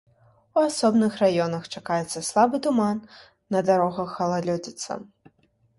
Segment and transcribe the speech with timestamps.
[0.57, 2.97] У асобных раёнах чакаецца слабы туман,
[3.57, 5.01] на дарогах галалёдзіца.